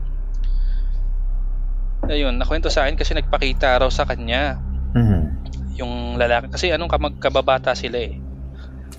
[2.04, 4.60] ayun, nakwento sa akin kasi nagpakita raw sa kanya
[4.92, 5.43] Mhm.
[5.78, 6.54] Yung lalaki.
[6.54, 8.18] Kasi anong kamag kababata sila eh.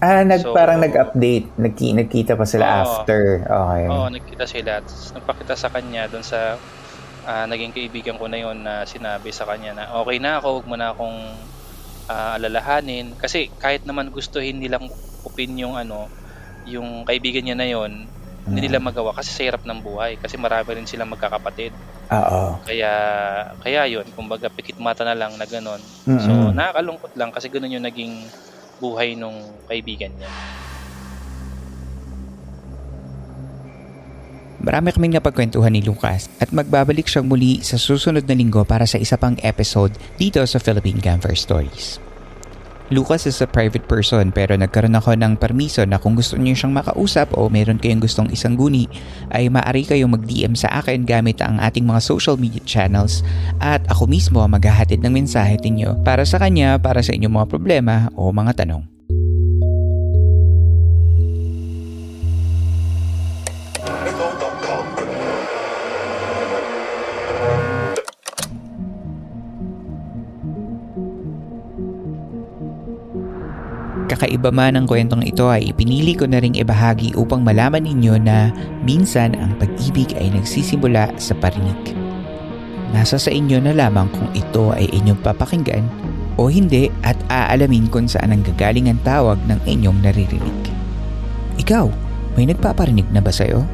[0.03, 1.55] Ah, nag, So- parang nag-update.
[1.57, 2.77] Nagki, nagkita pa sila Oo.
[2.83, 3.22] after.
[3.47, 3.85] Okay.
[3.89, 4.83] Oo, nagkita sila.
[4.83, 6.59] Tapos nagpakita sa kanya doon sa
[7.25, 10.68] ah, naging kaibigan ko na yon na sinabi sa kanya na okay na ako, huwag
[10.68, 11.18] mo na akong
[12.11, 13.16] ah, alalahanin.
[13.16, 14.91] Kasi kahit naman gustuhin nilang
[15.25, 16.11] upin yung ano,
[16.68, 18.09] yung kaibigan niya na yon,
[18.45, 20.20] hindi nila magawa kasi sa hirap ng buhay.
[20.20, 21.72] Kasi marami rin silang magkakapatid.
[22.12, 22.61] Oo.
[22.61, 22.92] Kaya,
[23.64, 25.80] kaya yun, kumbaga pikit mata na lang na ganun.
[26.05, 26.53] So, Mm-mm.
[26.53, 28.20] nakakalungkot lang kasi ganun yung naging
[28.84, 30.28] buhay nung kaibigan niya.
[34.64, 38.97] Marami kaming napagkwentuhan ni Lucas at magbabalik siyang muli sa susunod na linggo para sa
[38.97, 42.01] isa pang episode dito sa Philippine Camper Stories.
[42.93, 46.76] Lucas is a private person pero nagkaroon ako ng permiso na kung gusto niyo siyang
[46.76, 48.85] makausap o meron kayong gustong isang guni
[49.32, 53.24] ay maaari kayong mag-DM sa akin gamit ang ating mga social media channels
[53.57, 57.49] at ako mismo ang maghahatid ng mensahe ninyo para sa kanya para sa inyong mga
[57.49, 58.93] problema o mga tanong.
[74.15, 78.55] Kakaiba man ang kwentong ito ay ipinili ko na ring ibahagi upang malaman ninyo na
[78.87, 81.99] minsan ang pag-ibig ay nagsisimula sa parinig.
[82.95, 85.83] Nasa sa inyo na lamang kung ito ay inyong papakinggan
[86.39, 90.61] o hindi at aalamin kung saan ang gagaling ang tawag ng inyong naririnig.
[91.59, 91.91] Ikaw,
[92.39, 93.67] may nagpaparinig na ba sa'yo?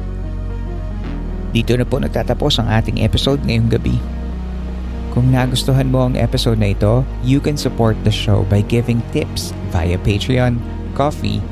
[1.53, 3.93] Dito na po nagtatapos ang ating episode ngayong gabi.
[5.11, 9.51] Kung nagustuhan mo ang episode na ito, you can support the show by giving tips
[9.75, 10.55] via Patreon,
[10.95, 11.43] Coffee,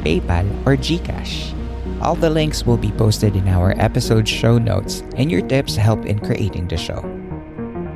[0.00, 1.52] PayPal, or GCash.
[2.00, 6.08] All the links will be posted in our episode show notes and your tips help
[6.08, 7.04] in creating the show.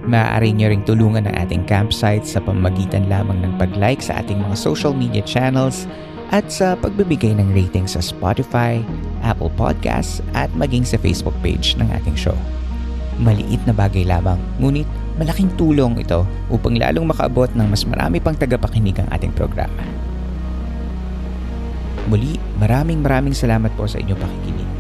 [0.06, 4.54] Maaari nyo ring tulungan ang ating campsite sa pamagitan lamang ng pag-like sa ating mga
[4.54, 5.90] social media channels
[6.30, 8.84] at sa pagbibigay ng rating sa Spotify,
[9.26, 12.36] Apple Podcasts at maging sa Facebook page ng ating show.
[13.16, 14.84] Maliit na bagay lamang, ngunit
[15.16, 19.80] malaking tulong ito upang lalong makaabot ng mas marami pang tagapakinig ang ating programa.
[22.06, 24.70] Muli, maraming maraming salamat po sa inyong pakikinig.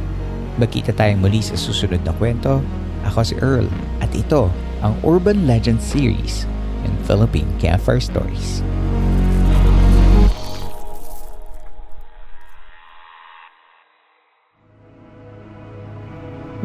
[0.60, 2.62] Magkita tayong muli sa susunod na kwento.
[3.08, 3.70] Ako si Earl
[4.02, 4.52] at ito
[4.84, 6.44] ang Urban Legend Series
[6.84, 8.62] ng Philippine Campfire Stories.